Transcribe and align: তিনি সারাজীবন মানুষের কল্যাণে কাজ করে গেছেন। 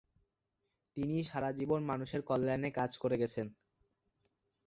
তিনি 0.97 1.17
সারাজীবন 1.23 1.81
মানুষের 1.83 2.21
কল্যাণে 2.21 2.69
কাজ 2.71 2.91
করে 2.97 3.15
গেছেন। 3.17 3.47